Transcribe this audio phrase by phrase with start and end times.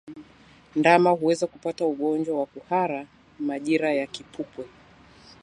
[0.75, 3.05] Ndama huweza kupata ugonjwa wa kuhara
[3.39, 4.65] majira ya kipupwe